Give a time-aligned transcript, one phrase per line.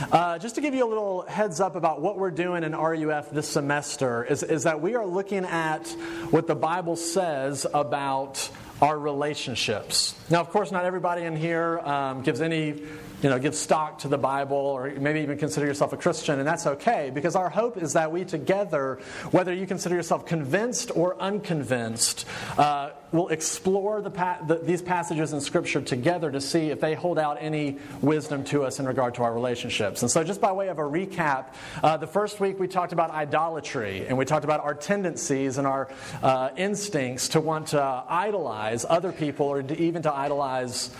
[0.00, 3.30] Uh, just to give you a little heads up about what we're doing in RUF
[3.30, 5.88] this semester, is, is that we are looking at
[6.30, 8.48] what the Bible says about
[8.80, 10.14] our relationships.
[10.30, 12.80] Now, of course, not everybody in here um, gives any
[13.22, 16.46] you know, give stock to the Bible or maybe even consider yourself a Christian, and
[16.46, 19.00] that's okay because our hope is that we together,
[19.32, 22.26] whether you consider yourself convinced or unconvinced,
[22.56, 26.94] uh, will explore the pa- the, these passages in Scripture together to see if they
[26.94, 30.02] hold out any wisdom to us in regard to our relationships.
[30.02, 33.10] And so, just by way of a recap, uh, the first week we talked about
[33.10, 35.88] idolatry and we talked about our tendencies and our
[36.22, 40.90] uh, instincts to want to idolize other people or to, even to idolize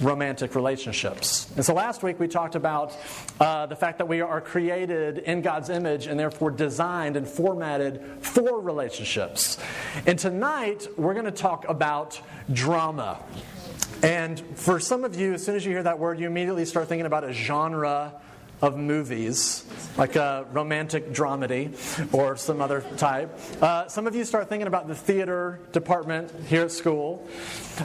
[0.00, 1.50] romantic relationships.
[1.56, 2.96] And so last week we talked about
[3.40, 8.02] uh, the fact that we are created in God's image and therefore designed and formatted
[8.20, 9.58] for relationships.
[10.06, 12.20] And tonight we're going to talk about
[12.52, 13.18] drama.
[14.02, 16.88] And for some of you, as soon as you hear that word, you immediately start
[16.88, 18.14] thinking about a genre
[18.60, 19.64] of movies,
[19.96, 21.72] like a romantic dramedy
[22.12, 23.38] or some other type.
[23.62, 27.26] Uh, some of you start thinking about the theater department here at school.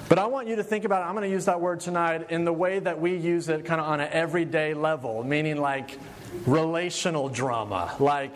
[0.09, 1.05] But I want you to think about it.
[1.05, 3.79] I'm going to use that word tonight in the way that we use it kind
[3.79, 5.97] of on an everyday level, meaning like
[6.45, 7.95] relational drama.
[7.99, 8.35] Like,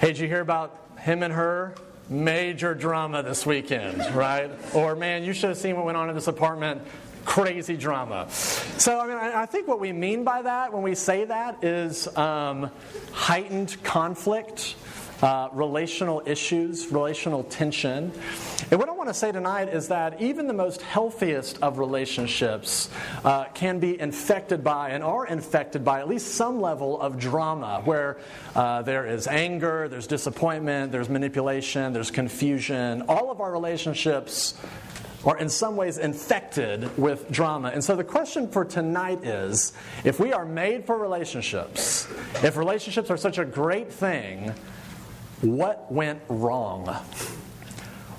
[0.00, 1.74] hey, did you hear about him and her?
[2.08, 4.50] Major drama this weekend, right?
[4.74, 6.82] Or, man, you should have seen what went on in this apartment
[7.24, 8.26] crazy drama.
[8.30, 12.14] So, I mean, I think what we mean by that when we say that is
[12.16, 12.70] um,
[13.12, 14.76] heightened conflict.
[15.22, 18.10] Uh, relational issues, relational tension.
[18.70, 22.88] And what I want to say tonight is that even the most healthiest of relationships
[23.22, 27.82] uh, can be infected by and are infected by at least some level of drama
[27.84, 28.16] where
[28.56, 33.02] uh, there is anger, there's disappointment, there's manipulation, there's confusion.
[33.02, 34.54] All of our relationships
[35.24, 37.68] or in some ways infected with drama.
[37.68, 39.72] And so the question for tonight is
[40.04, 42.08] if we are made for relationships,
[42.42, 44.54] if relationships are such a great thing,
[45.42, 46.86] what went wrong?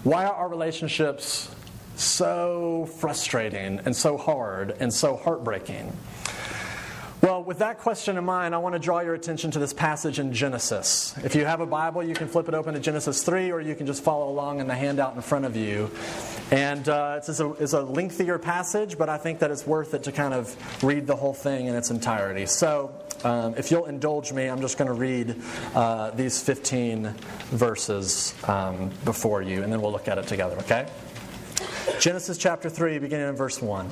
[0.04, 1.54] Why are our relationships
[1.96, 5.96] so frustrating and so hard and so heartbreaking?
[7.22, 10.18] Well, with that question in mind, I want to draw your attention to this passage
[10.18, 11.14] in Genesis.
[11.24, 13.76] If you have a Bible, you can flip it open to Genesis 3, or you
[13.76, 15.92] can just follow along in the handout in front of you.
[16.50, 20.02] And uh, it's, a, it's a lengthier passage, but I think that it's worth it
[20.06, 22.48] to kind of read the whole thing in its entirety.
[22.48, 22.92] So,
[23.24, 25.40] um, if you'll indulge me, I'm just going to read
[25.76, 27.14] uh, these 15
[27.52, 30.88] verses um, before you, and then we'll look at it together, okay?
[32.00, 33.92] Genesis chapter 3, beginning in verse 1.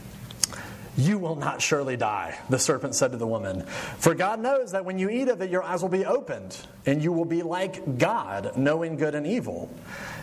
[1.01, 3.65] You will not surely die, the serpent said to the woman.
[3.97, 7.03] For God knows that when you eat of it, your eyes will be opened, and
[7.03, 9.73] you will be like God, knowing good and evil.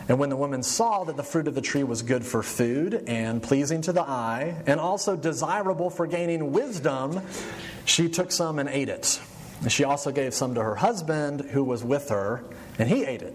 [0.08, 3.02] And when the woman saw that the fruit of the tree was good for food
[3.08, 7.22] and pleasing to the eye, and also desirable for gaining wisdom,
[7.84, 9.20] she took some and ate it.
[9.62, 12.44] And she also gave some to her husband who was with her,
[12.78, 13.34] and he ate it.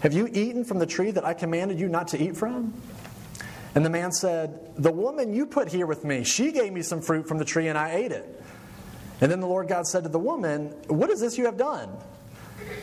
[0.00, 2.74] Have you eaten from the tree that I commanded you not to eat from?
[3.74, 7.00] And the man said, The woman you put here with me, she gave me some
[7.00, 8.42] fruit from the tree and I ate it.
[9.20, 11.90] And then the Lord God said to the woman, What is this you have done?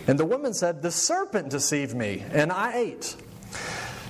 [0.05, 3.15] And the woman said, The serpent deceived me and I ate.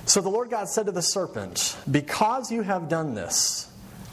[0.04, 3.67] So the Lord God said to the serpent, Because you have done this,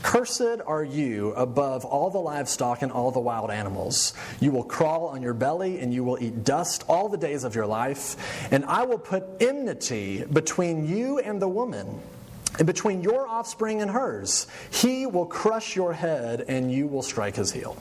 [0.05, 4.13] Cursed are you above all the livestock and all the wild animals.
[4.39, 7.55] You will crawl on your belly and you will eat dust all the days of
[7.55, 8.15] your life.
[8.51, 11.99] And I will put enmity between you and the woman,
[12.59, 14.45] and between your offspring and hers.
[14.69, 17.75] He will crush your head and you will strike his heel.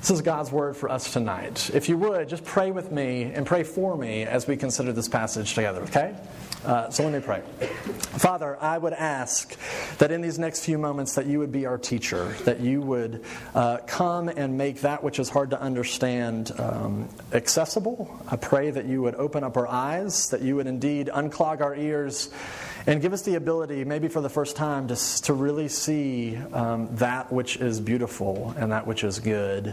[0.00, 1.70] This is God's word for us tonight.
[1.72, 5.08] If you would, just pray with me and pray for me as we consider this
[5.08, 6.16] passage together, okay?
[6.66, 7.42] Uh, so let me pray.
[8.18, 9.56] Father, I would ask
[9.98, 13.22] that in these next few moments that you would be our teacher, that you would
[13.54, 18.20] uh, come and make that which is hard to understand um, accessible.
[18.26, 21.76] I pray that you would open up our eyes, that you would indeed unclog our
[21.76, 22.30] ears,
[22.84, 26.88] and give us the ability, maybe for the first time, to, to really see um,
[26.96, 29.72] that which is beautiful and that which is good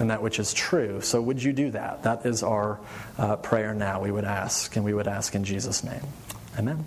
[0.00, 1.00] and that which is true.
[1.02, 2.02] So, would you do that?
[2.02, 2.80] That is our
[3.16, 6.02] uh, prayer now, we would ask, and we would ask in Jesus' name.
[6.58, 6.84] Amen.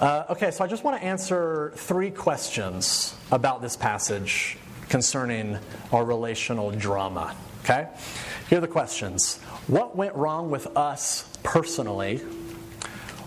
[0.00, 4.56] Uh, okay, so I just want to answer three questions about this passage
[4.88, 5.58] concerning
[5.92, 7.34] our relational drama.
[7.64, 7.88] Okay?
[8.48, 12.18] Here are the questions What went wrong with us personally?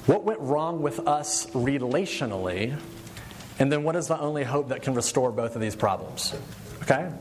[0.06, 2.80] What went wrong with us relationally?
[3.60, 6.34] And then what is the only hope that can restore both of these problems?
[6.84, 7.12] Okay?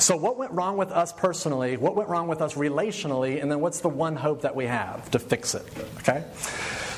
[0.00, 1.76] So, what went wrong with us personally?
[1.76, 3.40] What went wrong with us relationally?
[3.40, 5.66] And then what's the one hope that we have to fix it?
[5.98, 6.24] Okay?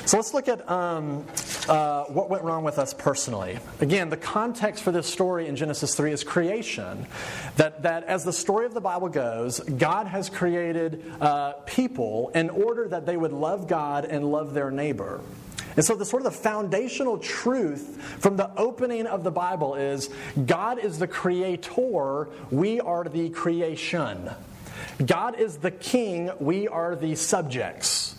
[0.05, 1.25] So let's look at um,
[1.67, 3.59] uh, what went wrong with us personally.
[3.79, 7.07] Again, the context for this story in Genesis 3 is creation.
[7.55, 12.49] That, that as the story of the Bible goes, God has created uh, people in
[12.49, 15.21] order that they would love God and love their neighbor.
[15.75, 20.09] And so, the sort of the foundational truth from the opening of the Bible is
[20.45, 24.29] God is the creator, we are the creation.
[25.03, 28.15] God is the king, we are the subjects.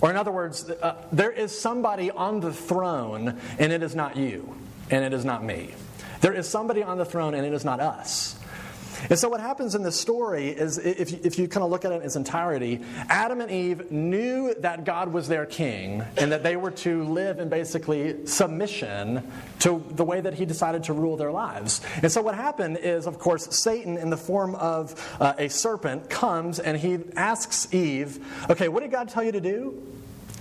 [0.00, 4.16] Or, in other words, uh, there is somebody on the throne, and it is not
[4.16, 4.54] you,
[4.90, 5.74] and it is not me.
[6.20, 8.38] There is somebody on the throne, and it is not us.
[9.10, 11.84] And so, what happens in this story is if you, if you kind of look
[11.84, 16.32] at it in its entirety, Adam and Eve knew that God was their king and
[16.32, 19.30] that they were to live in basically submission
[19.60, 21.80] to the way that he decided to rule their lives.
[22.02, 26.08] And so, what happened is, of course, Satan, in the form of uh, a serpent,
[26.08, 29.82] comes and he asks Eve, Okay, what did God tell you to do?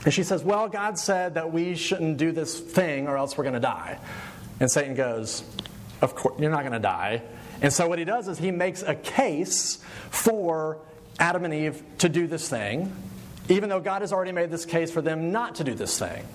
[0.05, 3.43] And she says, Well, God said that we shouldn't do this thing or else we're
[3.43, 3.99] going to die.
[4.59, 5.43] And Satan goes,
[6.03, 7.21] Of course, you're not going to die.
[7.61, 10.79] And so what he does is he makes a case for
[11.17, 12.93] Adam and Eve to do this thing,
[13.47, 16.25] even though God has already made this case for them not to do this thing.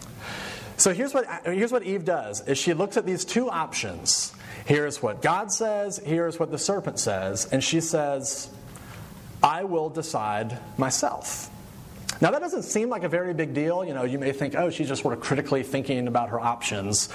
[0.78, 4.32] So here's what, here's what Eve does is she looks at these two options.
[4.64, 8.48] Here's what God says, here's what the serpent says, and she says,
[9.42, 11.50] I will decide myself.
[12.22, 13.84] Now, that doesn't seem like a very big deal.
[13.84, 17.10] You know, you may think, oh, she's just sort of critically thinking about her options.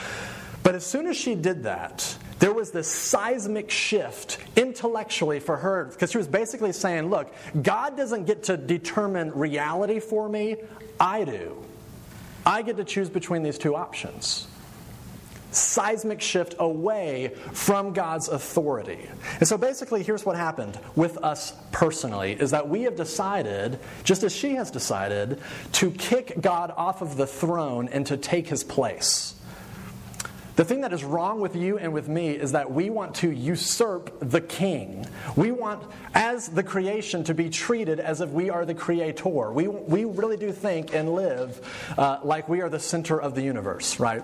[0.62, 5.86] But as soon as she did that, there was this seismic shift intellectually for her
[5.86, 10.58] because she was basically saying, Look, God doesn't get to determine reality for me,
[11.00, 11.64] I do.
[12.46, 14.46] I get to choose between these two options.
[15.52, 19.08] Seismic shift away from God's authority.
[19.40, 24.22] And so basically, here's what happened with us personally is that we have decided, just
[24.22, 25.40] as she has decided,
[25.72, 29.36] to kick God off of the throne and to take his place.
[30.56, 33.32] The thing that is wrong with you and with me is that we want to
[33.32, 35.08] usurp the king.
[35.36, 35.84] We want,
[36.14, 39.52] as the creation, to be treated as if we are the creator.
[39.52, 41.60] We, we really do think and live
[41.98, 44.22] uh, like we are the center of the universe, right?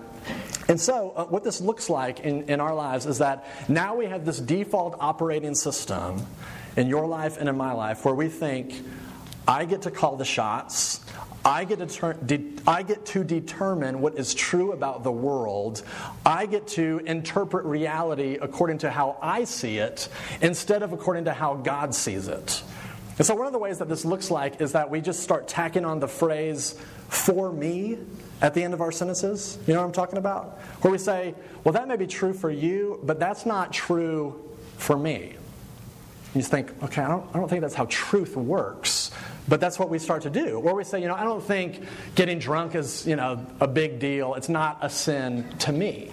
[0.68, 4.06] And so, uh, what this looks like in, in our lives is that now we
[4.06, 6.24] have this default operating system
[6.76, 8.74] in your life and in my life where we think,
[9.48, 11.00] I get to call the shots.
[11.44, 11.80] I get,
[12.66, 15.82] I get to determine what is true about the world.
[16.24, 20.08] I get to interpret reality according to how I see it
[20.42, 22.62] instead of according to how God sees it.
[23.16, 25.46] And so, one of the ways that this looks like is that we just start
[25.48, 26.74] tacking on the phrase,
[27.08, 27.98] for me,
[28.40, 29.58] at the end of our sentences.
[29.66, 30.58] You know what I'm talking about?
[30.80, 34.40] Where we say, well, that may be true for you, but that's not true
[34.78, 35.34] for me.
[36.34, 39.10] You think, okay, I don't, I don't think that's how truth works.
[39.50, 40.60] But that's what we start to do.
[40.60, 41.82] Or we say, you know, I don't think
[42.14, 44.34] getting drunk is, you know, a big deal.
[44.36, 46.12] It's not a sin to me.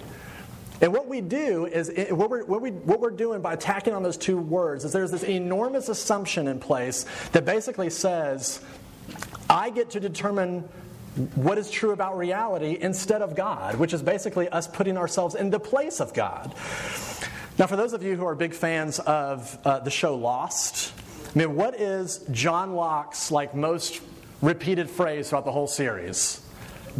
[0.80, 4.02] And what we do is, what we're, what, we, what we're doing by tacking on
[4.02, 8.60] those two words is there's this enormous assumption in place that basically says,
[9.48, 10.68] I get to determine
[11.36, 15.50] what is true about reality instead of God, which is basically us putting ourselves in
[15.50, 16.54] the place of God.
[17.56, 20.92] Now, for those of you who are big fans of uh, the show Lost,
[21.38, 24.00] I mean, what is John Locke's like most
[24.42, 26.40] repeated phrase throughout the whole series?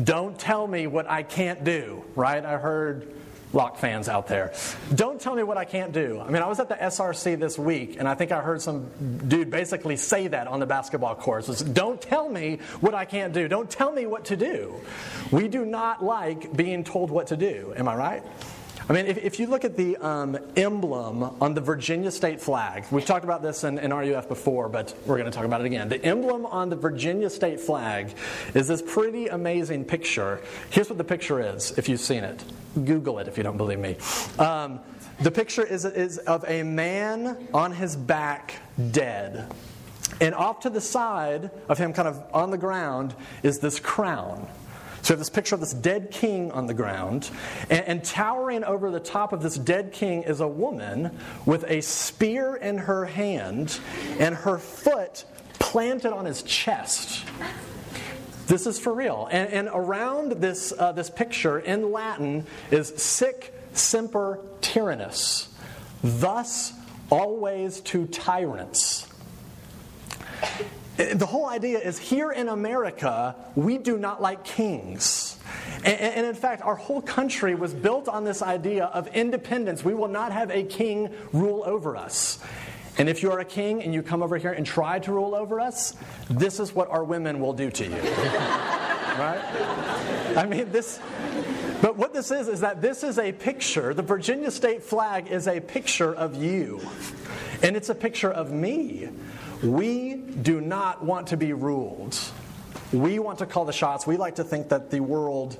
[0.00, 2.45] Don't tell me what I can't do, right?
[2.45, 3.12] I heard
[3.52, 4.52] Locke fans out there.
[4.95, 6.21] Don't tell me what I can't do.
[6.21, 8.87] I mean, I was at the SRC this week, and I think I heard some
[9.26, 11.49] dude basically say that on the basketball court.
[11.49, 13.49] Was, Don't tell me what I can't do.
[13.49, 14.73] Don't tell me what to do.
[15.33, 17.75] We do not like being told what to do.
[17.76, 18.23] Am I right?
[18.88, 22.87] I mean, if, if you look at the um, emblem on the Virginia state flag,
[22.90, 25.66] we've talked about this in, in RUF before, but we're going to talk about it
[25.66, 25.90] again.
[25.90, 28.14] The emblem on the Virginia state flag
[28.54, 30.40] is this pretty amazing picture.
[30.71, 32.42] Here's what the picture is, if you've seen it.
[32.83, 33.97] Google it if you don't believe me.
[34.38, 34.80] Um,
[35.21, 38.54] the picture is, is of a man on his back,
[38.90, 39.52] dead.
[40.23, 44.49] And off to the side of him, kind of on the ground, is this crown.
[45.02, 47.31] So we have this picture of this dead king on the ground,
[47.71, 51.81] and, and, towering over the top of this dead king is a woman with a
[51.81, 53.78] spear in her hand
[54.19, 55.25] and her foot
[55.59, 57.25] planted on his chest.
[58.49, 59.28] This is for real.
[59.31, 65.49] And, and around this, uh, this picture in Latin is sic semper tyrannis,
[66.02, 66.73] thus
[67.11, 69.07] always to tyrants.
[70.99, 75.38] The whole idea is here in America, we do not like kings.
[75.85, 79.85] And, in fact, our whole country was built on this idea of independence.
[79.85, 82.40] We will not have a king rule over us.
[82.99, 85.37] And if you are a king and you come over here and try to rule
[85.37, 85.95] over us,
[86.28, 87.95] this is what our women will do to you.
[89.19, 89.40] right?
[90.37, 90.99] I mean, this.
[91.81, 93.95] But what this is, is that this is a picture.
[93.95, 96.81] The Virginia state flag is a picture of you,
[97.62, 99.11] and it's a picture of me.
[99.62, 102.19] We do not want to be ruled.
[102.93, 104.07] We want to call the shots.
[104.07, 105.59] We like to think that the world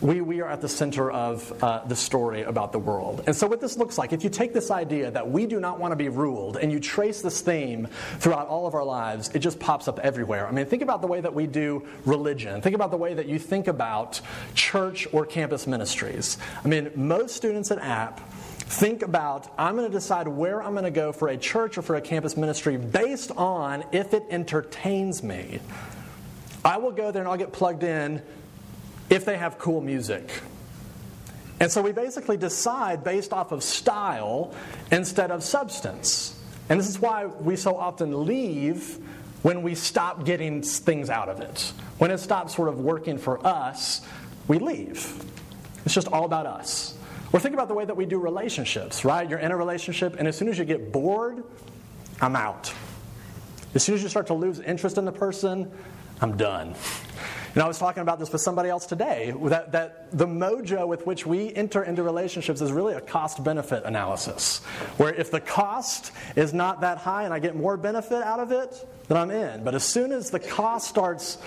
[0.00, 3.24] we, we are at the center of uh, the story about the world.
[3.26, 5.78] And so, what this looks like, if you take this idea that we do not
[5.78, 7.86] want to be ruled and you trace this theme
[8.18, 10.46] throughout all of our lives, it just pops up everywhere.
[10.46, 12.62] I mean, think about the way that we do religion.
[12.62, 14.20] Think about the way that you think about
[14.54, 16.38] church or campus ministries.
[16.64, 18.20] I mean, most students at App
[18.70, 21.82] think about I'm going to decide where I'm going to go for a church or
[21.82, 25.58] for a campus ministry based on if it entertains me.
[26.64, 28.22] I will go there and I'll get plugged in
[29.08, 30.30] if they have cool music.
[31.58, 34.54] And so we basically decide based off of style
[34.92, 36.40] instead of substance.
[36.68, 38.98] And this is why we so often leave
[39.42, 41.72] when we stop getting things out of it.
[41.98, 44.00] When it stops sort of working for us,
[44.46, 45.24] we leave.
[45.84, 46.96] It's just all about us.
[47.32, 49.28] Or think about the way that we do relationships, right?
[49.28, 51.44] You're in a relationship, and as soon as you get bored,
[52.20, 52.72] I'm out.
[53.74, 55.70] As soon as you start to lose interest in the person,
[56.20, 56.74] I'm done.
[57.54, 61.04] And I was talking about this with somebody else today that, that the mojo with
[61.06, 64.58] which we enter into relationships is really a cost benefit analysis.
[64.98, 68.52] Where if the cost is not that high and I get more benefit out of
[68.52, 69.64] it, then I'm in.
[69.64, 71.38] But as soon as the cost starts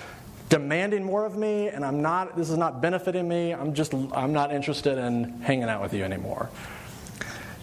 [0.54, 4.34] demanding more of me and I'm not, this is not benefiting me, I'm just, I'm
[4.34, 6.48] not interested in hanging out with you anymore.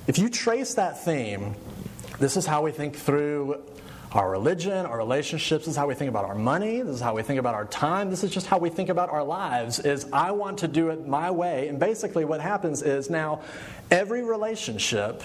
[0.08, 1.54] If you trace that theme,
[2.18, 3.62] this is how we think through
[4.10, 5.66] our religion, our relationships.
[5.66, 6.82] This is how we think about our money.
[6.82, 8.10] This is how we think about our time.
[8.10, 11.06] This is just how we think about our lives is I want to do it
[11.06, 11.68] my way.
[11.68, 13.42] And basically what happens is now
[13.92, 15.22] every relationship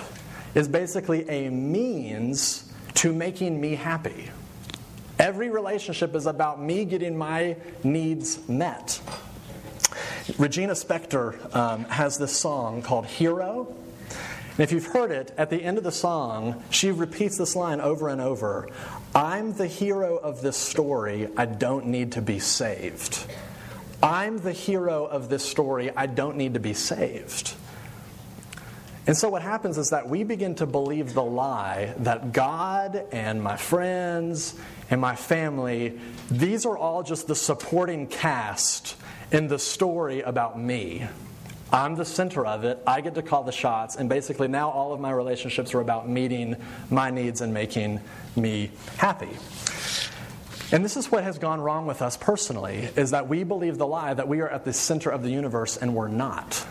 [0.53, 4.29] is basically a means to making me happy.
[5.17, 8.99] Every relationship is about me getting my needs met.
[10.37, 13.73] Regina Spektor um, has this song called Hero.
[14.09, 17.79] And if you've heard it, at the end of the song, she repeats this line
[17.79, 18.69] over and over
[19.13, 21.29] I'm the hero of this story.
[21.37, 23.25] I don't need to be saved.
[24.03, 25.91] I'm the hero of this story.
[25.95, 27.53] I don't need to be saved.
[29.07, 33.41] And so what happens is that we begin to believe the lie that God and
[33.41, 34.55] my friends
[34.89, 35.99] and my family,
[36.29, 38.95] these are all just the supporting cast
[39.31, 41.07] in the story about me.
[41.71, 42.81] I'm the center of it.
[42.85, 43.95] I get to call the shots.
[43.95, 46.55] And basically, now all of my relationships are about meeting
[46.89, 47.99] my needs and making
[48.35, 49.29] me happy.
[50.71, 53.87] And this is what has gone wrong with us personally is that we believe the
[53.87, 56.65] lie that we are at the center of the universe and we're not.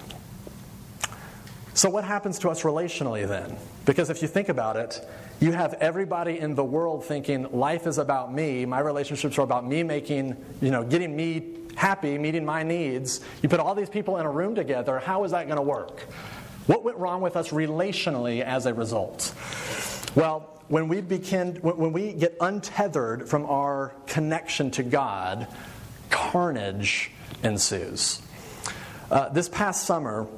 [1.74, 3.56] So, what happens to us relationally then?
[3.84, 5.04] Because if you think about it,
[5.40, 9.66] you have everybody in the world thinking life is about me, my relationships are about
[9.66, 13.20] me making, you know, getting me happy, meeting my needs.
[13.42, 16.02] You put all these people in a room together, how is that going to work?
[16.68, 19.34] What went wrong with us relationally as a result?
[20.14, 25.48] Well, when we begin when we get untethered from our connection to God,
[26.08, 27.10] carnage
[27.42, 28.22] ensues.
[29.10, 30.28] Uh, this past summer,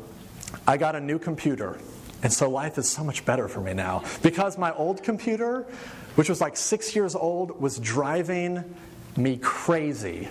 [0.67, 1.79] I got a new computer.
[2.23, 4.03] And so life is so much better for me now.
[4.23, 5.67] Because my old computer,
[6.15, 8.65] which was like six years old, was driving
[9.17, 10.29] me crazy.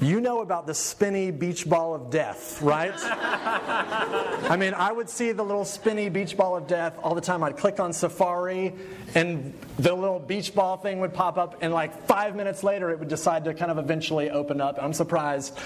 [0.00, 2.92] You know about the spinny beach ball of death, right?
[2.94, 7.42] I mean, I would see the little spinny beach ball of death all the time.
[7.42, 8.74] I'd click on Safari,
[9.14, 12.98] and the little beach ball thing would pop up, and like five minutes later, it
[12.98, 14.78] would decide to kind of eventually open up.
[14.78, 15.58] I'm surprised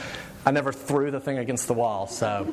[0.46, 2.46] I never threw the thing against the wall, so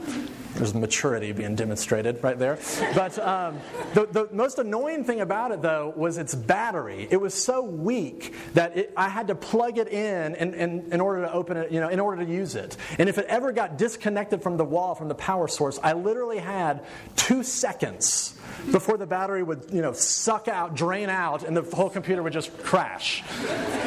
[0.55, 2.59] there's maturity being demonstrated right there.
[2.93, 3.59] But um,
[3.93, 7.07] the, the, most annoying thing about it, though, was its battery.
[7.09, 10.99] It was so weak that it, I had to plug it in, in, in in
[10.99, 12.77] order to open it you know, in order to use it.
[12.97, 16.39] And if it ever got disconnected from the wall, from the power source, I literally
[16.39, 18.37] had two seconds
[18.71, 22.33] before the battery would, you know, suck out, drain out, and the whole computer would
[22.33, 23.23] just crash.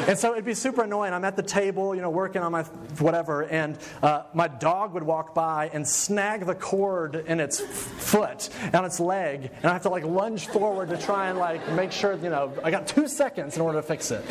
[0.07, 1.13] And so it'd be super annoying.
[1.13, 2.63] I'm at the table, you know, working on my
[2.99, 8.49] whatever, and uh, my dog would walk by and snag the cord in its foot,
[8.73, 11.91] on its leg, and I have to like lunge forward to try and like make
[11.91, 14.23] sure, you know, I got two seconds in order to fix it.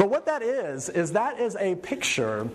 [0.00, 2.48] But what that is, is that is a picture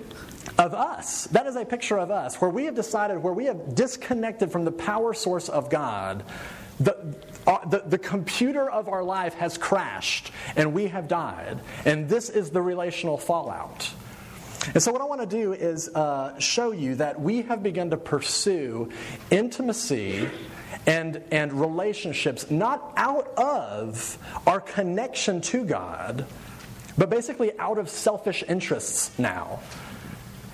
[0.57, 1.25] of us.
[1.25, 4.65] That is a picture of us where we have decided, where we have disconnected from
[4.65, 6.23] the power source of God
[6.79, 11.59] the, uh, the, the, computer of our life has crashed and we have died.
[11.85, 13.93] And this is the relational fallout.
[14.73, 17.91] And so, what I want to do is uh, show you that we have begun
[17.91, 18.89] to pursue
[19.29, 20.27] intimacy
[20.87, 26.25] and, and relationships not out of our connection to God,
[26.97, 29.59] but basically out of selfish interests now.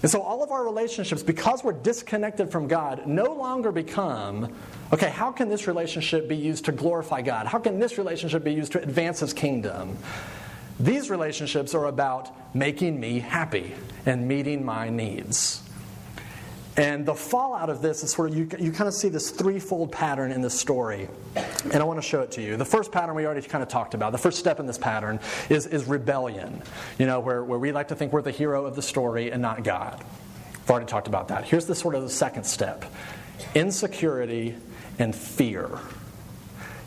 [0.02, 4.54] And so all of our relationships, because we're disconnected from God, no longer become
[4.92, 7.48] okay, how can this relationship be used to glorify God?
[7.48, 9.98] How can this relationship be used to advance His kingdom?
[10.80, 13.74] These relationships are about making me happy
[14.06, 15.62] and meeting my needs.
[16.82, 19.92] And the fallout of this is sort of, you, you kind of see this threefold
[19.92, 21.10] pattern in this story.
[21.36, 22.58] And I want to show it to you.
[22.58, 24.12] The first pattern we already kind of talked about.
[24.14, 26.64] The first step in this pattern is, is rebellion,
[26.98, 29.44] you know, where, where we like to think we're the hero of the story and
[29.44, 30.04] not God.
[30.56, 31.44] I've already talked about that.
[31.44, 32.84] Here's the sort of the second step
[33.54, 34.56] insecurity
[34.98, 35.78] and fear.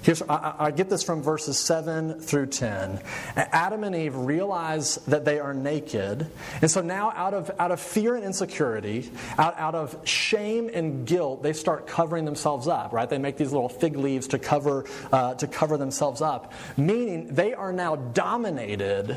[0.05, 3.01] Here's, I, I, get this from verses 7 through 10.
[3.37, 6.27] Adam and Eve realize that they are naked.
[6.61, 11.07] And so now, out of, out of fear and insecurity, out, out of shame and
[11.07, 13.09] guilt, they start covering themselves up, right?
[13.09, 17.55] They make these little fig leaves to cover, uh, to cover themselves up, meaning they
[17.55, 19.17] are now dominated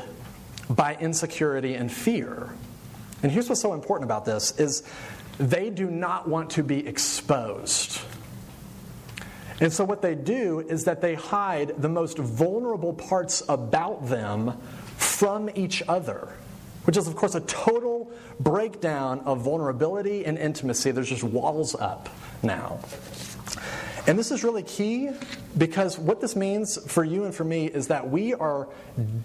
[0.70, 2.48] by insecurity and fear.
[3.22, 4.84] And here's what's so important about this is
[5.36, 8.00] they do not want to be exposed.
[9.60, 14.56] And so, what they do is that they hide the most vulnerable parts about them
[14.96, 16.32] from each other,
[16.84, 20.92] which is, of course, a total breakdown of vulnerability and intimacy.
[20.92, 22.08] There's just walls up
[22.42, 22.78] now.
[24.06, 25.10] And this is really key
[25.56, 28.68] because what this means for you and for me is that we are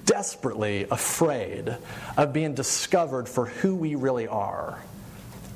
[0.05, 1.77] desperately afraid
[2.17, 4.83] of being discovered for who we really are.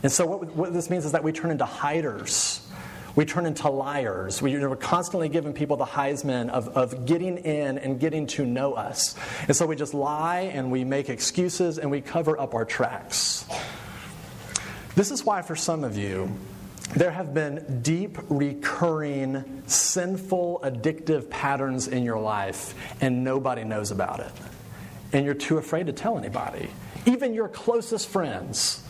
[0.04, 2.67] And so, what, what this means is that we turn into hiders
[3.18, 4.44] we turn into liars.
[4.44, 8.74] We, are constantly giving people the Heisman of, of getting in and getting to know
[8.74, 9.16] us.
[9.48, 13.46] And so we just lie and we make excuses and we cover up our tracks.
[14.96, 16.32] This is why, for some of you,
[16.96, 24.20] there have been deep, recurring, sinful, addictive patterns in your life, and nobody knows about
[24.20, 24.32] it.
[25.12, 26.70] And you're too afraid to tell anybody,
[27.08, 28.84] even your closest friends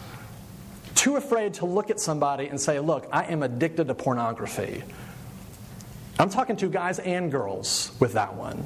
[0.97, 4.83] too afraid to look at somebody and say, Look, I am addicted to pornography.
[6.19, 8.65] I'm talking to guys and girls with that one.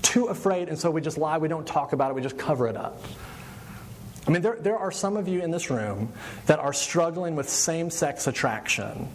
[0.00, 2.66] Too afraid, and so we just lie, we don't talk about it, we just cover
[2.66, 3.04] it up.
[4.26, 6.12] I mean, there, there are some of you in this room
[6.46, 9.08] that are struggling with same sex attraction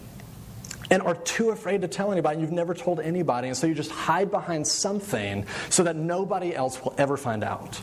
[0.90, 2.40] and are too afraid to tell anybody.
[2.40, 6.82] You've never told anybody, and so you just hide behind something so that nobody else
[6.82, 7.80] will ever find out.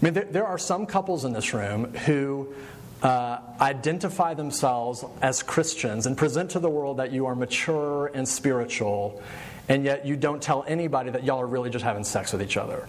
[0.00, 2.54] I mean, there, there are some couples in this room who
[3.02, 8.28] uh, identify themselves as Christians and present to the world that you are mature and
[8.28, 9.22] spiritual,
[9.68, 12.56] and yet you don't tell anybody that y'all are really just having sex with each
[12.56, 12.88] other.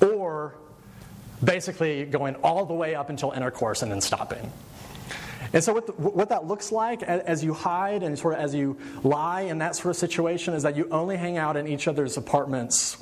[0.00, 0.54] Or
[1.42, 4.52] basically going all the way up until intercourse and then stopping.
[5.52, 8.54] And so, what, the, what that looks like as you hide and sort of as
[8.54, 11.86] you lie in that sort of situation is that you only hang out in each
[11.86, 12.96] other's apartments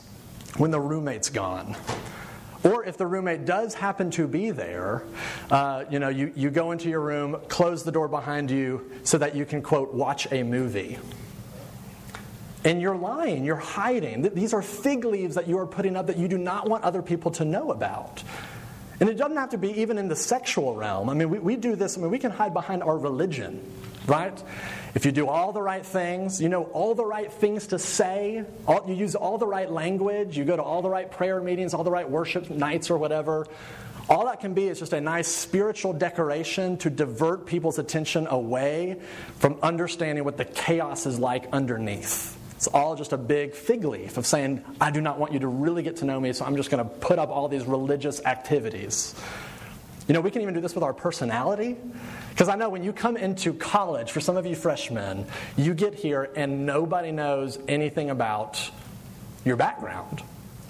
[0.58, 1.76] when the roommate's gone.
[2.64, 5.02] Or if the roommate does happen to be there,
[5.50, 9.18] uh, you know, you, you go into your room, close the door behind you so
[9.18, 10.98] that you can, quote, watch a movie.
[12.64, 14.22] And you're lying, you're hiding.
[14.34, 17.02] These are fig leaves that you are putting up that you do not want other
[17.02, 18.22] people to know about.
[19.02, 21.10] And it doesn't have to be even in the sexual realm.
[21.10, 23.60] I mean, we, we do this, I mean, we can hide behind our religion,
[24.06, 24.40] right?
[24.94, 28.44] If you do all the right things, you know all the right things to say,
[28.64, 31.74] all, you use all the right language, you go to all the right prayer meetings,
[31.74, 33.48] all the right worship nights or whatever,
[34.08, 39.00] all that can be is just a nice spiritual decoration to divert people's attention away
[39.40, 42.38] from understanding what the chaos is like underneath.
[42.62, 45.48] It's all just a big fig leaf of saying, I do not want you to
[45.48, 48.24] really get to know me, so I'm just going to put up all these religious
[48.24, 49.16] activities.
[50.06, 51.76] You know, we can even do this with our personality.
[52.30, 55.94] Because I know when you come into college, for some of you freshmen, you get
[55.94, 58.70] here and nobody knows anything about
[59.44, 60.22] your background.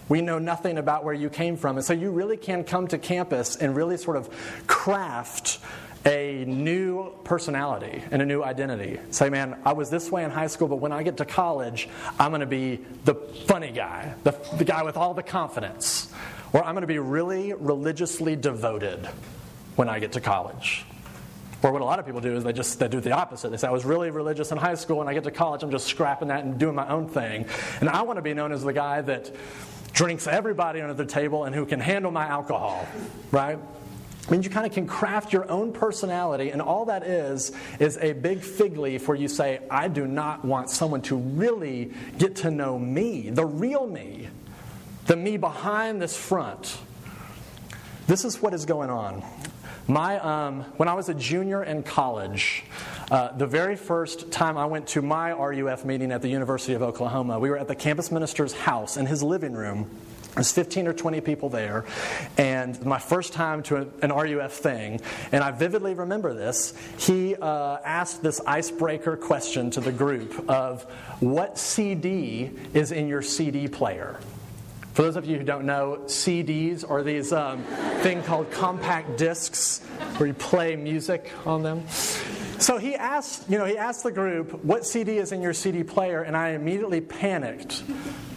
[0.09, 1.76] We know nothing about where you came from.
[1.76, 4.31] And so you really can come to campus and really sort of
[4.66, 5.59] craft
[6.05, 8.99] a new personality and a new identity.
[9.11, 11.88] Say, man, I was this way in high school, but when I get to college,
[12.19, 16.12] I'm going to be the funny guy, the, the guy with all the confidence.
[16.53, 19.07] Or I'm going to be really religiously devoted
[19.77, 20.85] when I get to college.
[21.62, 23.51] Or what a lot of people do is they just they do the opposite.
[23.51, 25.71] They say, I was really religious in high school, and I get to college, I'm
[25.71, 27.47] just scrapping that and doing my own thing.
[27.81, 29.31] And I want to be known as the guy that
[29.93, 32.87] drinks everybody under the table and who can handle my alcohol,
[33.31, 33.59] right?
[34.26, 37.98] I mean, you kind of can craft your own personality, and all that is is
[37.98, 42.37] a big fig leaf where you say, I do not want someone to really get
[42.37, 44.28] to know me, the real me,
[45.06, 46.78] the me behind this front.
[48.06, 49.24] This is what is going on.
[49.88, 52.62] My, um, when I was a junior in college,
[53.11, 56.82] uh, the very first time I went to my RUF meeting at the University of
[56.82, 59.90] Oklahoma, we were at the campus minister's house in his living room.
[60.35, 61.85] There's 15 or 20 people there,
[62.38, 66.73] and my first time to an RUF thing, and I vividly remember this.
[66.99, 70.85] He uh, asked this icebreaker question to the group of
[71.21, 74.18] what CD is in your CD player?
[74.95, 77.62] For those of you who don't know, CDs are these um,
[78.01, 79.81] thing called compact discs
[80.16, 81.83] where you play music on them.
[82.62, 85.83] So he asked, you know, he asked the group, "What CD is in your CD
[85.83, 87.83] player?" And I immediately panicked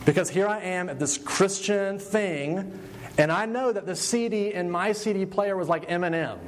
[0.03, 2.79] because here I am at this Christian thing,
[3.19, 6.39] and I know that the CD in my CD player was like Eminem.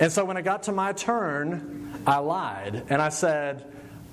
[0.00, 3.64] And so when I got to my turn, I lied and I said,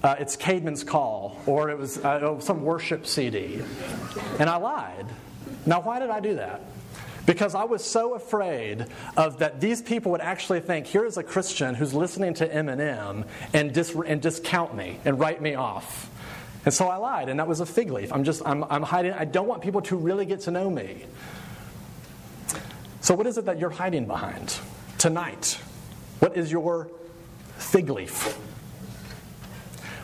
[0.04, 3.64] uh, "It's Caedmon's Call," or it was uh, some worship CD,
[4.38, 5.08] and I lied.
[5.66, 6.62] Now, why did I do that?
[7.26, 8.86] Because I was so afraid
[9.18, 13.26] of that these people would actually think, here is a Christian who's listening to Eminem
[13.54, 16.10] and, dis- and discount me and write me off.
[16.66, 18.12] And so I lied, and that was a fig leaf.
[18.12, 19.14] I'm just, I'm, I'm hiding.
[19.14, 21.06] I don't want people to really get to know me.
[23.02, 24.60] So, what is it that you're hiding behind
[24.98, 25.60] tonight?
[26.20, 26.90] What is your
[27.58, 28.36] fig leaf?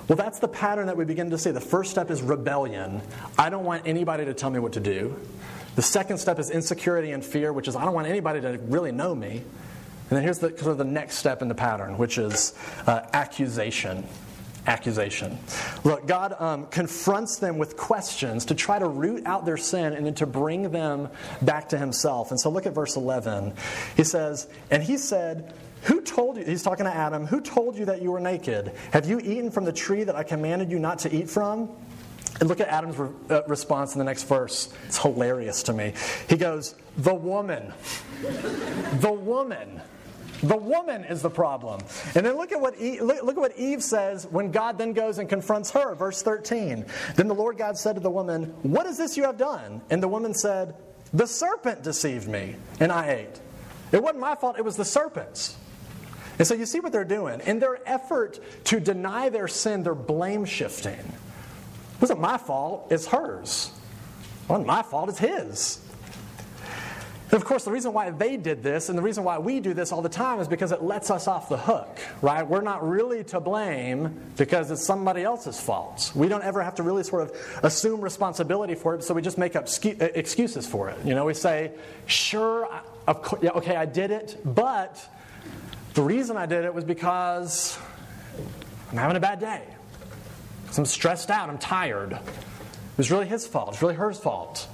[0.07, 1.49] Well, that's the pattern that we begin to see.
[1.49, 3.01] The first step is rebellion.
[3.39, 5.15] I don't want anybody to tell me what to do.
[5.75, 8.91] The second step is insecurity and fear, which is I don't want anybody to really
[8.91, 9.37] know me.
[9.37, 12.53] And then here's the, sort of the next step in the pattern, which is
[12.85, 14.05] uh, accusation.
[14.67, 15.39] Accusation.
[15.83, 20.05] Look, God um, confronts them with questions to try to root out their sin and
[20.05, 21.09] then to bring them
[21.41, 22.29] back to Himself.
[22.29, 23.53] And so look at verse 11.
[23.95, 25.53] He says, And He said,
[25.83, 28.71] who told you, he's talking to Adam, who told you that you were naked?
[28.93, 31.69] Have you eaten from the tree that I commanded you not to eat from?
[32.41, 34.73] And look at Adam's re- uh, response in the next verse.
[34.87, 35.93] It's hilarious to me.
[36.27, 37.71] He goes, The woman.
[38.99, 39.79] the woman.
[40.41, 41.81] The woman is the problem.
[42.15, 44.93] And then look at what Eve, look, look, at what Eve says when God then
[44.93, 45.93] goes and confronts her.
[45.93, 46.83] Verse 13.
[47.15, 49.81] Then the Lord God said to the woman, What is this you have done?
[49.91, 50.73] And the woman said,
[51.13, 53.39] The serpent deceived me, and I ate.
[53.91, 55.57] It wasn't my fault, it was the serpent's.
[56.39, 57.41] And so you see what they're doing.
[57.41, 60.97] In their effort to deny their sin, they're blame shifting.
[62.01, 63.69] It wasn't my fault, it's hers.
[64.45, 65.79] It wasn't my fault, it's his.
[67.25, 69.75] And of course, the reason why they did this and the reason why we do
[69.75, 72.41] this all the time is because it lets us off the hook, right?
[72.41, 76.11] We're not really to blame because it's somebody else's fault.
[76.15, 79.37] We don't ever have to really sort of assume responsibility for it, so we just
[79.37, 80.97] make up uh, excuses for it.
[81.05, 81.71] You know, we say,
[82.07, 82.67] sure,
[83.05, 85.07] course, yeah, okay, I did it, but
[85.93, 87.77] the reason I did it was because
[88.89, 89.61] I'm having a bad day.
[90.77, 91.49] I'm stressed out.
[91.49, 92.13] I'm tired.
[92.13, 93.69] It was really his fault.
[93.73, 94.67] It's really her fault.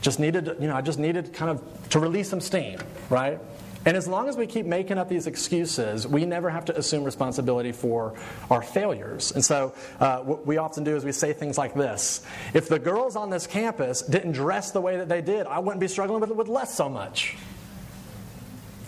[0.00, 3.38] Just needed, you know, I just needed kind of to release some steam, right?
[3.86, 7.04] And as long as we keep making up these excuses, we never have to assume
[7.04, 8.14] responsibility for
[8.50, 9.32] our failures.
[9.32, 12.78] And so, uh, what we often do is we say things like this If the
[12.78, 16.20] girls on this campus didn't dress the way that they did, I wouldn't be struggling
[16.20, 17.36] with, it with less so much.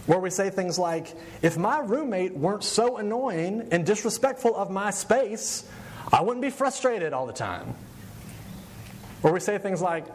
[0.06, 4.90] Where we say things like, If my roommate weren't so annoying and disrespectful of my
[4.90, 5.68] space,
[6.12, 7.74] I wouldn't be frustrated all the time.
[9.22, 10.06] Or we say things like,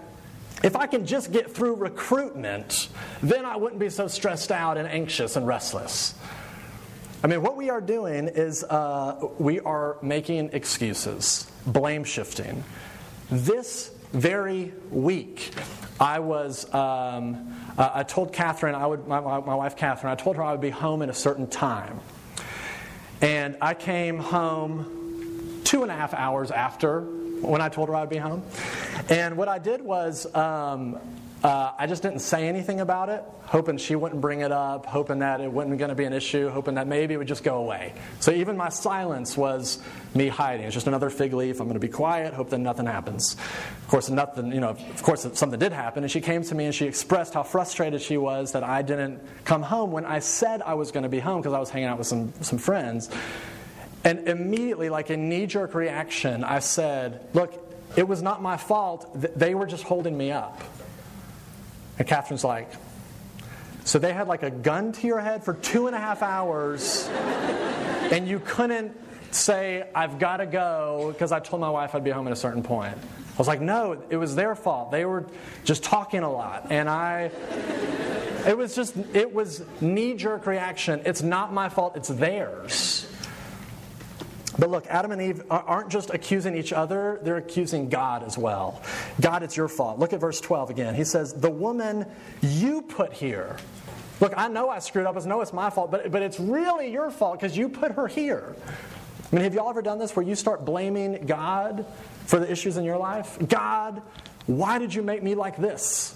[0.63, 2.89] if I can just get through recruitment,
[3.23, 6.13] then I wouldn't be so stressed out and anxious and restless.
[7.23, 12.63] I mean, what we are doing is uh, we are making excuses, blame shifting.
[13.29, 15.51] This very week,
[15.99, 20.35] I was, um, uh, I told Catherine, I would, my, my wife Catherine, I told
[20.35, 21.99] her I would be home at a certain time.
[23.21, 25.00] And I came home
[25.71, 28.43] two and a half hours after when I told her I'd be home.
[29.07, 30.99] And what I did was, um,
[31.45, 35.19] uh, I just didn't say anything about it, hoping she wouldn't bring it up, hoping
[35.19, 37.55] that it wasn't going to be an issue, hoping that maybe it would just go
[37.55, 37.93] away.
[38.19, 39.79] So even my silence was
[40.13, 40.65] me hiding.
[40.65, 41.61] It's just another fig leaf.
[41.61, 43.35] I'm going to be quiet, hope that nothing happens.
[43.35, 44.51] Of course, nothing.
[44.51, 47.33] You know, of course, something did happen, and she came to me and she expressed
[47.33, 51.03] how frustrated she was that I didn't come home when I said I was going
[51.03, 53.09] to be home because I was hanging out with some some friends.
[54.03, 59.09] And immediately, like a knee jerk reaction, I said, "Look." It was not my fault.
[59.37, 60.61] They were just holding me up.
[61.99, 62.71] And Catherine's like,
[63.83, 67.05] so they had like a gun to your head for two and a half hours,
[67.09, 68.95] and you couldn't
[69.31, 72.37] say, I've got to go because I told my wife I'd be home at a
[72.37, 72.95] certain point.
[72.95, 74.91] I was like, no, it was their fault.
[74.91, 75.25] They were
[75.65, 76.67] just talking a lot.
[76.69, 77.29] And I,
[78.47, 81.01] it was just, it was knee jerk reaction.
[81.05, 83.00] It's not my fault, it's theirs.
[84.61, 88.83] But look, Adam and Eve aren't just accusing each other, they're accusing God as well.
[89.19, 89.97] God, it's your fault.
[89.97, 90.93] Look at verse 12 again.
[90.93, 92.05] He says, The woman
[92.43, 93.57] you put here.
[94.19, 95.17] Look, I know I screwed up.
[95.17, 98.05] I know it's my fault, but, but it's really your fault because you put her
[98.05, 98.55] here.
[99.31, 101.83] I mean, have y'all ever done this where you start blaming God
[102.27, 103.39] for the issues in your life?
[103.49, 104.03] God,
[104.45, 106.15] why did you make me like this?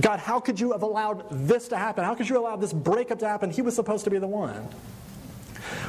[0.00, 2.04] God, how could you have allowed this to happen?
[2.04, 3.50] How could you allow this breakup to happen?
[3.50, 4.68] He was supposed to be the one.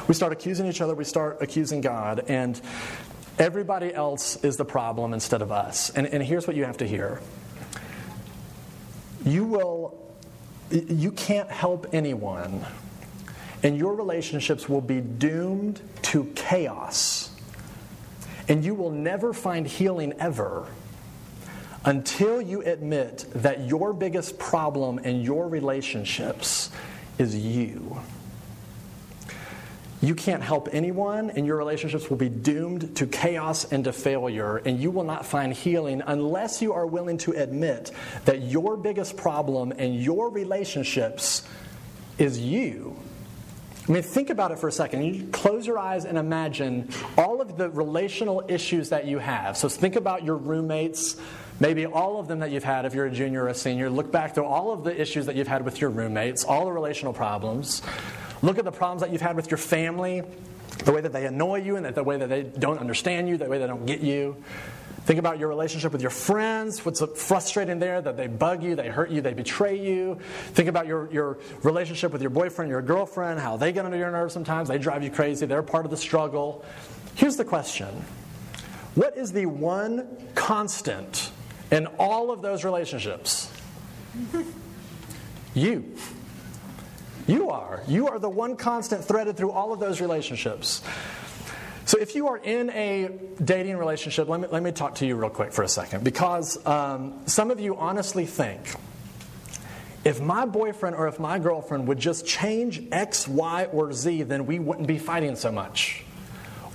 [0.08, 2.60] We start accusing each other, we start accusing God, and
[3.38, 5.90] everybody else is the problem instead of us.
[5.90, 7.20] And, and here's what you have to hear
[9.24, 9.98] you will,
[10.70, 12.64] you can't help anyone,
[13.62, 17.30] and your relationships will be doomed to chaos.
[18.46, 20.68] And you will never find healing ever
[21.84, 26.70] until you admit that your biggest problem in your relationships
[27.18, 28.00] is you.
[30.04, 34.58] You can't help anyone, and your relationships will be doomed to chaos and to failure,
[34.58, 37.90] and you will not find healing unless you are willing to admit
[38.26, 41.48] that your biggest problem in your relationships
[42.18, 42.94] is you.
[43.88, 45.04] I mean, think about it for a second.
[45.04, 49.56] You close your eyes and imagine all of the relational issues that you have.
[49.56, 51.16] So think about your roommates,
[51.60, 53.88] maybe all of them that you've had if you're a junior or a senior.
[53.88, 56.72] Look back through all of the issues that you've had with your roommates, all the
[56.72, 57.80] relational problems.
[58.44, 60.22] Look at the problems that you've had with your family,
[60.84, 63.46] the way that they annoy you and the way that they don't understand you, the
[63.46, 64.36] way they don't get you.
[65.06, 68.88] Think about your relationship with your friends, what's frustrating there, that they bug you, they
[68.88, 70.18] hurt you, they betray you.
[70.48, 74.10] Think about your, your relationship with your boyfriend, your girlfriend, how they get under your
[74.10, 76.66] nerves sometimes, they drive you crazy, they're part of the struggle.
[77.14, 77.88] Here's the question
[78.94, 81.30] What is the one constant
[81.70, 83.50] in all of those relationships?
[85.54, 85.96] you.
[87.26, 87.82] You are.
[87.86, 90.82] You are the one constant threaded through all of those relationships.
[91.86, 93.10] So, if you are in a
[93.42, 96.02] dating relationship, let me, let me talk to you real quick for a second.
[96.02, 98.74] Because um, some of you honestly think
[100.04, 104.46] if my boyfriend or if my girlfriend would just change X, Y, or Z, then
[104.46, 106.04] we wouldn't be fighting so much.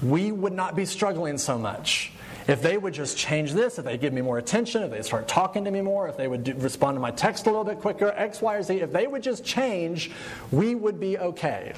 [0.02, 2.12] We would not be struggling so much.
[2.50, 5.28] If they would just change this, if they give me more attention, if they start
[5.28, 7.80] talking to me more, if they would do, respond to my text a little bit
[7.80, 10.10] quicker, X, Y, or Z, if they would just change,
[10.50, 11.74] we would be okay.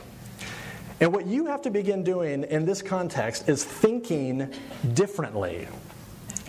[1.02, 4.50] And what you have to begin doing in this context is thinking
[4.94, 5.68] differently.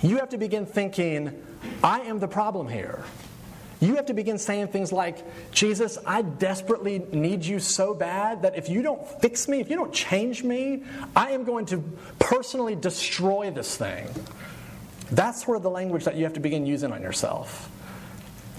[0.03, 1.45] You have to begin thinking,
[1.83, 3.03] I am the problem here.
[3.83, 8.57] You have to begin saying things like, Jesus, I desperately need you so bad that
[8.57, 10.85] if you don't fix me, if you don't change me,
[11.17, 11.83] I am going to
[12.21, 14.09] personally destroy this thing.
[15.11, 17.69] That's where the language that you have to begin using on yourself.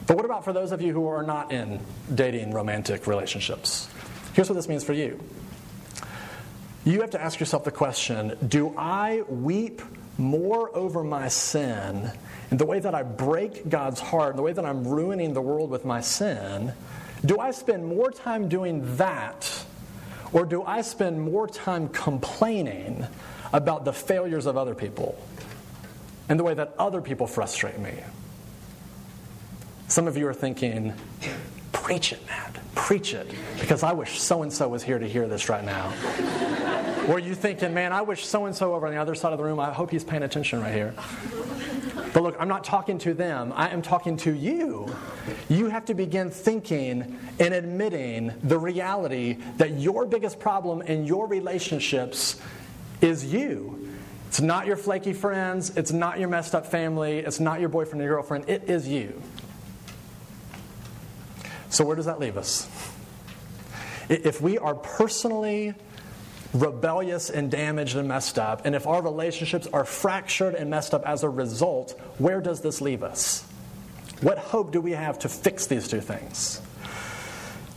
[0.07, 1.79] But what about for those of you who are not in
[2.13, 3.87] dating romantic relationships?
[4.33, 5.23] Here's what this means for you.
[6.83, 9.81] You have to ask yourself the question Do I weep
[10.17, 12.11] more over my sin
[12.53, 15.71] and the way that I break God's heart, the way that I'm ruining the world
[15.71, 16.71] with my sin,
[17.25, 19.65] do I spend more time doing that
[20.31, 23.07] or do I spend more time complaining
[23.53, 25.19] about the failures of other people
[26.29, 27.95] and the way that other people frustrate me?
[29.87, 30.93] Some of you are thinking,
[31.71, 35.27] preach it, Matt, preach it, because I wish so and so was here to hear
[35.27, 35.91] this right now.
[37.09, 39.39] or you thinking, man, I wish so and so over on the other side of
[39.39, 40.93] the room, I hope he's paying attention right here.
[42.13, 44.95] But look, I'm not talking to them, I am talking to you.
[45.49, 51.27] You have to begin thinking and admitting the reality that your biggest problem in your
[51.27, 52.39] relationships
[53.01, 53.89] is you.
[54.27, 58.03] It's not your flaky friends, it's not your messed up family, it's not your boyfriend
[58.03, 59.21] or girlfriend, it is you.
[61.69, 62.67] So, where does that leave us?
[64.07, 65.73] If we are personally
[66.53, 71.05] rebellious and damaged and messed up, and if our relationships are fractured and messed up
[71.05, 73.43] as a result, where does this leave us?
[74.21, 76.61] What hope do we have to fix these two things?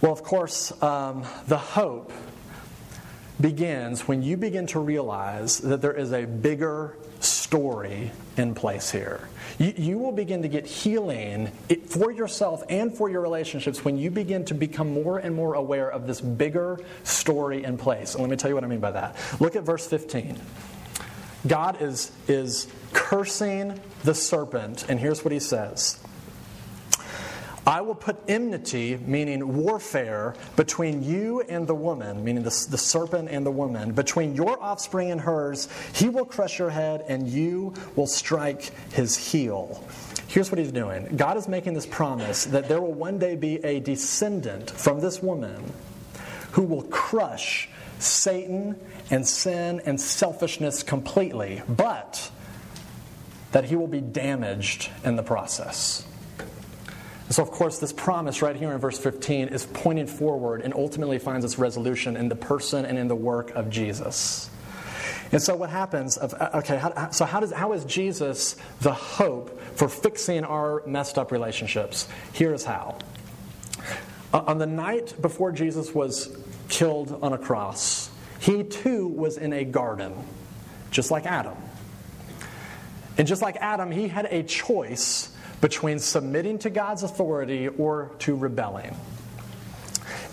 [0.01, 2.13] Well, of course, um, the hope
[3.41, 9.29] begins when you begin to realize that there is a bigger story in place here.
[9.59, 11.51] You, you will begin to get healing
[11.87, 15.91] for yourself and for your relationships when you begin to become more and more aware
[15.91, 18.15] of this bigger story in place.
[18.15, 19.17] And let me tell you what I mean by that.
[19.41, 20.39] Look at verse 15.
[21.47, 26.01] God is, is cursing the serpent, and here's what he says
[27.67, 33.29] I will put enmity, meaning warfare, between you and the woman, meaning the, the serpent
[33.29, 35.69] and the woman, between your offspring and hers.
[35.93, 39.85] He will crush your head, and you will strike his heel.
[40.29, 43.57] Here's what he's doing God is making this promise that there will one day be
[43.65, 45.73] a descendant from this woman
[46.53, 48.79] who will crush Satan
[49.11, 52.31] and sin and selfishness completely, but
[53.51, 56.07] that he will be damaged in the process.
[57.29, 61.19] So, of course, this promise right here in verse 15 is pointing forward and ultimately
[61.19, 64.49] finds its resolution in the person and in the work of Jesus.
[65.33, 66.17] And so, what happens?
[66.17, 70.85] Of, uh, okay, how, so how, does, how is Jesus the hope for fixing our
[70.87, 72.09] messed up relationships?
[72.33, 72.99] Here is how.
[74.33, 76.37] Uh, on the night before Jesus was
[76.69, 78.09] killed on a cross,
[78.39, 80.13] he too was in a garden,
[80.93, 81.57] just like Adam.
[83.19, 88.37] And just like Adam, he had a choice between submitting to God's authority or to
[88.37, 88.95] rebelling.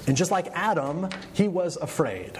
[0.05, 2.37] And just like Adam, he was afraid.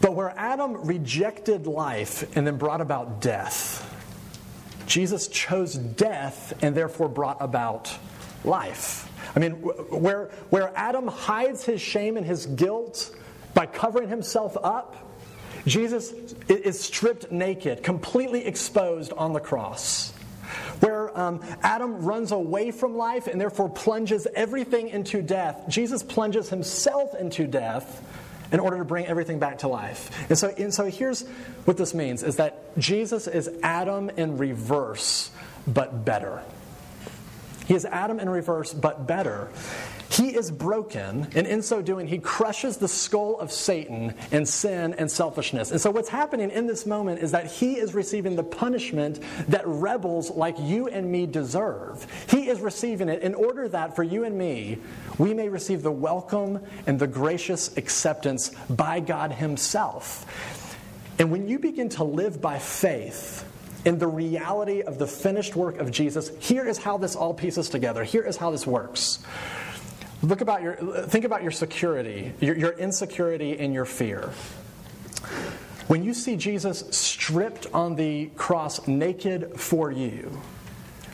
[0.00, 3.90] But where Adam rejected life and then brought about death,
[4.86, 7.96] Jesus chose death and therefore brought about
[8.44, 9.10] life.
[9.34, 13.16] I mean, where, where Adam hides his shame and his guilt
[13.54, 15.03] by covering himself up,
[15.66, 16.12] Jesus
[16.48, 20.12] is stripped naked, completely exposed on the cross
[20.80, 26.48] where um, Adam runs away from life and therefore plunges everything into death, Jesus plunges
[26.48, 28.02] himself into death
[28.52, 30.10] in order to bring everything back to life.
[30.28, 31.22] And so, and so here's
[31.64, 35.30] what this means is that Jesus is Adam in reverse,
[35.66, 36.42] but better.
[37.66, 39.48] He is Adam in reverse, but better.
[40.10, 44.94] He is broken, and in so doing, he crushes the skull of Satan and sin
[44.94, 45.70] and selfishness.
[45.70, 49.66] And so, what's happening in this moment is that he is receiving the punishment that
[49.66, 52.06] rebels like you and me deserve.
[52.28, 54.78] He is receiving it in order that for you and me,
[55.18, 60.26] we may receive the welcome and the gracious acceptance by God Himself.
[61.18, 63.48] And when you begin to live by faith,
[63.84, 67.68] in the reality of the finished work of Jesus, here is how this all pieces
[67.68, 68.02] together.
[68.02, 69.22] Here is how this works.
[70.24, 74.30] Look about your, think about your security, your, your insecurity and your fear.
[75.86, 80.40] When you see Jesus stripped on the cross naked for you,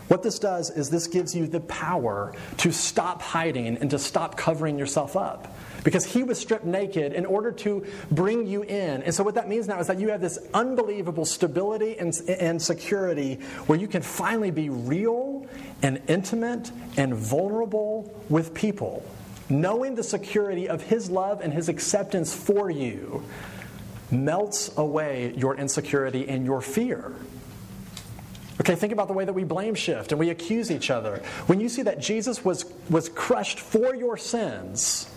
[0.06, 4.36] what this does is this gives you the power to stop hiding and to stop
[4.36, 5.56] covering yourself up.
[5.82, 9.02] Because he was stripped naked in order to bring you in.
[9.02, 12.60] And so, what that means now is that you have this unbelievable stability and, and
[12.60, 15.46] security where you can finally be real
[15.82, 19.04] and intimate and vulnerable with people.
[19.48, 23.24] Knowing the security of his love and his acceptance for you
[24.10, 27.14] melts away your insecurity and your fear.
[28.60, 31.22] Okay, think about the way that we blame shift and we accuse each other.
[31.46, 35.08] When you see that Jesus was, was crushed for your sins,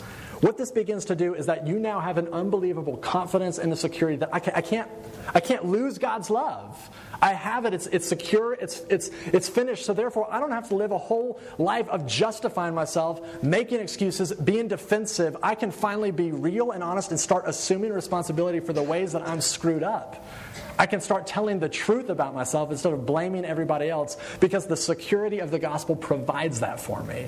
[0.41, 3.76] what this begins to do is that you now have an unbelievable confidence and a
[3.76, 4.89] security that I, can, I, can't,
[5.34, 6.89] I can't lose God's love.
[7.22, 9.86] I have it, it's, it's secure, it's, it's, it's finished.
[9.86, 14.34] So therefore, I don't have to live a whole life of justifying myself, making excuses,
[14.34, 15.38] being defensive.
[15.41, 19.26] I can finally be real and honest and start assuming responsibility for the ways that
[19.28, 20.26] I'm screwed up.
[20.78, 24.76] I can start telling the truth about myself instead of blaming everybody else because the
[24.76, 27.28] security of the gospel provides that for me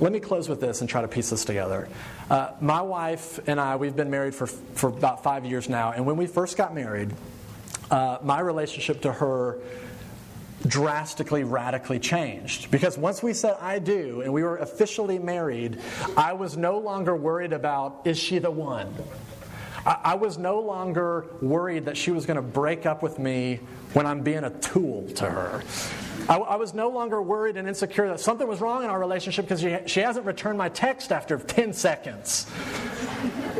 [0.00, 1.88] let me close with this and try to piece this together.
[2.30, 6.06] Uh, my wife and I, we've been married for, for about five years now, and
[6.06, 7.10] when we first got married,
[7.90, 9.58] uh, my relationship to her
[10.66, 12.70] drastically, radically changed.
[12.70, 15.78] Because once we said I do and we were officially married,
[16.16, 18.94] I was no longer worried about is she the one?
[19.84, 23.60] I, I was no longer worried that she was going to break up with me
[23.92, 25.62] when I'm being a tool to her.
[26.28, 29.46] I, I, was no longer worried and insecure that something was wrong in our relationship
[29.46, 32.46] because she, she hasn't returned my text after 10 seconds.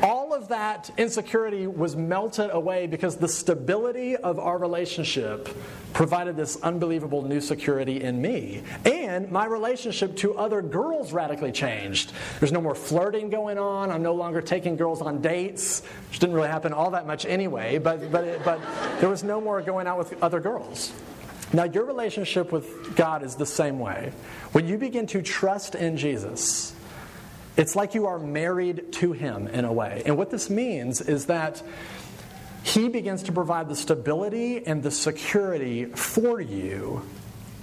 [0.02, 5.48] All of that insecurity was melted away because the stability of our relationship
[5.92, 8.62] provided this unbelievable new security in me.
[8.84, 12.12] And my relationship to other girls radically changed.
[12.38, 13.90] There's no more flirting going on.
[13.90, 17.78] I'm no longer taking girls on dates, which didn't really happen all that much anyway,
[17.78, 18.60] but, but, it, but
[19.00, 20.92] there was no more going out with other girls.
[21.52, 24.12] Now, your relationship with God is the same way.
[24.52, 26.74] When you begin to trust in Jesus,
[27.56, 30.02] it's like you are married to Him in a way.
[30.06, 31.62] And what this means is that
[32.62, 37.02] He begins to provide the stability and the security for you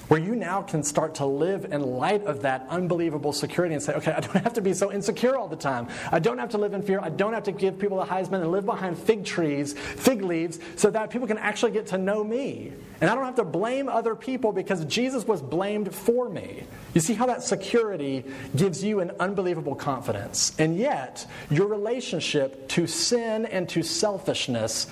[0.07, 3.93] where you now can start to live in light of that unbelievable security and say,
[3.93, 5.87] okay, I don't have to be so insecure all the time.
[6.11, 6.99] I don't have to live in fear.
[7.01, 10.59] I don't have to give people a Heisman and live behind fig trees, fig leaves,
[10.75, 12.71] so that people can actually get to know me.
[13.01, 16.63] And I don't have to blame other people because Jesus was blamed for me.
[16.93, 18.23] You see how that security
[18.55, 20.53] gives you an unbelievable confidence.
[20.57, 24.87] And yet, your relationship to sin and to selfishness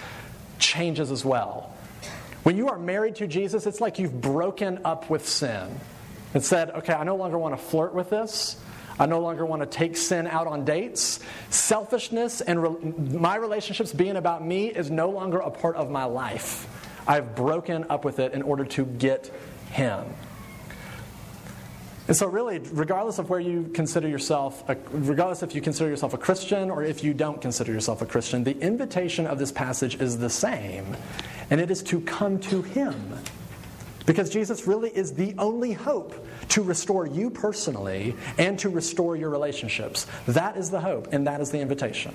[0.59, 1.74] changes as well.
[2.45, 5.67] When you are married to Jesus, it's like you've broken up with sin
[6.35, 8.61] and said, okay, I no longer want to flirt with this.
[8.99, 11.21] I no longer want to take sin out on dates.
[11.49, 16.03] Selfishness and re- my relationships being about me is no longer a part of my
[16.03, 16.67] life.
[17.07, 19.33] I've broken up with it in order to get
[19.71, 20.05] Him.
[22.07, 26.19] And so, really, regardless of where you consider yourself, regardless if you consider yourself a
[26.19, 30.19] Christian or if you don't consider yourself a Christian, the invitation of this passage is
[30.19, 30.95] the same
[31.49, 33.13] and it is to come to Him.
[34.05, 39.29] Because Jesus really is the only hope to restore you personally and to restore your
[39.29, 40.05] relationships.
[40.27, 42.13] That is the hope, and that is the invitation.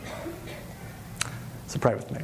[1.67, 2.21] So pray with me.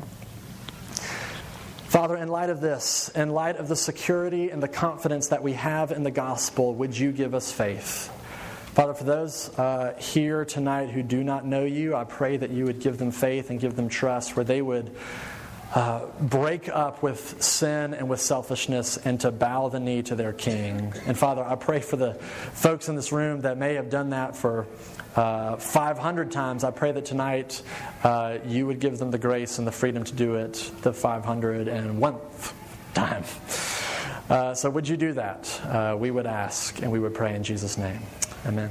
[1.89, 5.55] Father, in light of this, in light of the security and the confidence that we
[5.55, 8.13] have in the gospel, would you give us faith?
[8.75, 12.67] Father, for those uh, here tonight who do not know you, I pray that you
[12.67, 14.95] would give them faith and give them trust, where they would
[15.75, 20.33] uh, break up with sin and with selfishness and to bow the knee to their
[20.33, 20.93] king.
[21.07, 24.37] And Father, I pray for the folks in this room that may have done that
[24.37, 24.67] for
[25.17, 26.63] uh, 500 times.
[26.63, 27.63] I pray that tonight
[28.05, 32.53] uh, you would give them the grace and the freedom to do it the 501th
[32.95, 33.25] time.
[34.29, 35.61] Uh, so, would you do that?
[35.65, 38.01] Uh, we would ask and we would pray in Jesus' name.
[38.45, 38.71] Amen.